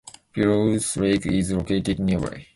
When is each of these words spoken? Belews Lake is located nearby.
Belews 0.33 0.97
Lake 0.97 1.27
is 1.27 1.51
located 1.51 1.99
nearby. 1.99 2.47